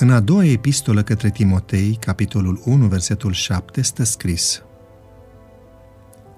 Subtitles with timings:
[0.00, 4.62] În a doua epistolă către Timotei, capitolul 1, versetul 7, stă scris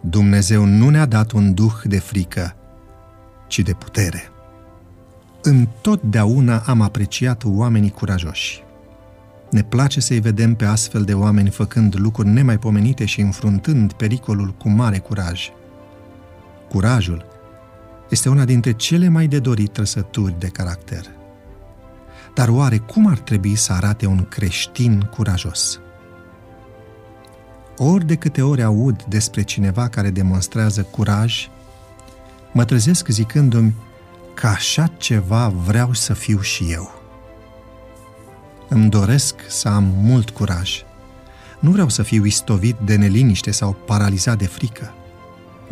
[0.00, 2.56] Dumnezeu nu ne-a dat un duh de frică,
[3.46, 4.22] ci de putere.
[5.42, 8.62] Întotdeauna am apreciat oamenii curajoși.
[9.50, 14.68] Ne place să-i vedem pe astfel de oameni făcând lucruri nemaipomenite și înfruntând pericolul cu
[14.68, 15.48] mare curaj.
[16.68, 17.26] Curajul
[18.10, 21.20] este una dintre cele mai de dorit trăsături de caracter.
[22.34, 25.80] Dar oare cum ar trebui să arate un creștin curajos?
[27.76, 31.48] Ori de câte ori aud despre cineva care demonstrează curaj,
[32.52, 33.74] mă trezesc zicându-mi
[34.34, 37.00] că așa ceva vreau să fiu și eu.
[38.68, 40.82] Îmi doresc să am mult curaj.
[41.60, 44.94] Nu vreau să fiu istovit de neliniște sau paralizat de frică.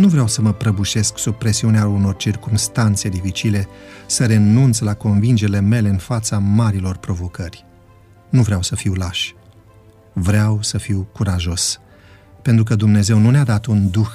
[0.00, 3.68] Nu vreau să mă prăbușesc sub presiunea unor circunstanțe dificile,
[4.06, 7.64] să renunț la convingerile mele în fața marilor provocări.
[8.28, 9.32] Nu vreau să fiu laș.
[10.12, 11.80] Vreau să fiu curajos,
[12.42, 14.10] pentru că Dumnezeu nu ne-a dat un duh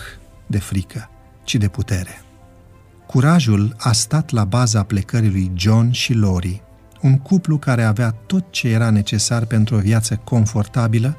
[0.48, 1.10] de frică,
[1.44, 2.22] ci de putere.
[3.06, 6.62] Curajul a stat la baza plecării lui John și Lori,
[7.02, 11.18] un cuplu care avea tot ce era necesar pentru o viață confortabilă,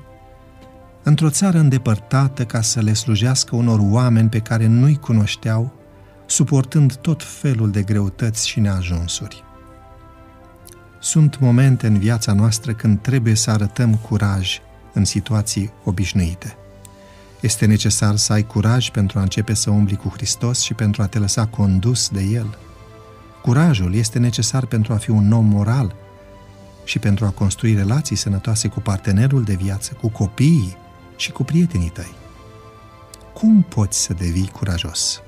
[1.09, 5.73] într-o țară îndepărtată ca să le slujească unor oameni pe care nu-i cunoșteau,
[6.27, 9.45] suportând tot felul de greutăți și neajunsuri.
[11.01, 14.59] Sunt momente în viața noastră când trebuie să arătăm curaj
[14.93, 16.57] în situații obișnuite–
[17.41, 21.07] este necesar să ai curaj pentru a începe să umbli cu Hristos și pentru a
[21.07, 22.59] te lăsa condus de El.
[23.43, 25.95] Curajul este necesar pentru a fi un om moral
[26.85, 30.77] și pentru a construi relații sănătoase cu partenerul de viață, cu copiii
[31.17, 32.15] și cu prietenii tăi.
[33.33, 35.21] Cum poți să devii curajos?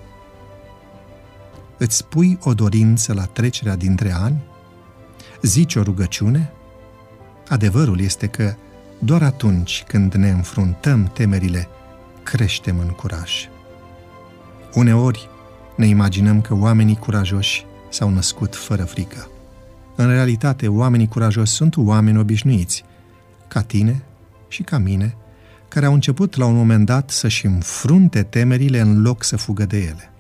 [1.77, 4.43] Îți pui o dorință la trecerea dintre ani?
[5.43, 6.53] Zici o rugăciune?
[7.49, 8.55] Adevărul este că
[8.99, 11.69] doar atunci când ne înfruntăm temerile
[12.23, 13.49] creștem în curaj.
[14.75, 15.29] Uneori
[15.77, 19.29] ne imaginăm că oamenii curajoși s-au născut fără frică.
[19.97, 22.85] În realitate, oamenii curajoși sunt oameni obișnuiți,
[23.49, 24.03] ca tine
[24.49, 25.17] și ca mine,
[25.79, 29.79] care au început la un moment dat să-și înfrunte temerile în loc să fugă de
[29.79, 30.13] ele.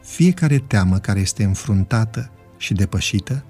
[0.00, 3.44] Fiecare teamă care este înfruntată și depășită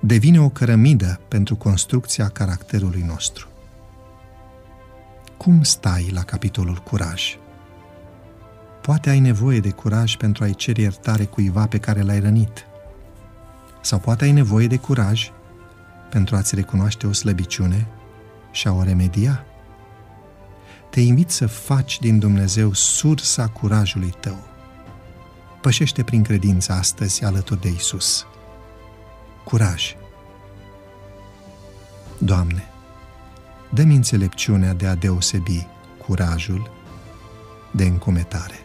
[0.00, 3.48] devine o cărămidă pentru construcția caracterului nostru.
[5.36, 7.36] Cum stai la capitolul curaj?
[8.82, 12.66] Poate ai nevoie de curaj pentru a-i cere iertare cuiva pe care l-ai rănit.
[13.80, 15.30] Sau poate ai nevoie de curaj
[16.10, 17.86] pentru a-ți recunoaște o slăbiciune
[18.50, 19.44] și a o remedia.
[20.94, 24.38] Te invit să faci din Dumnezeu sursa curajului tău.
[25.60, 28.26] Pășește prin credință astăzi alături de Isus.
[29.44, 29.94] Curaj!
[32.18, 32.64] Doamne,
[33.72, 35.66] dă-mi înțelepciunea de a deosebi
[36.06, 36.70] curajul
[37.70, 38.58] de încumetare.